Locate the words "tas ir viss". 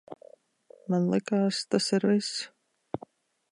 1.75-2.33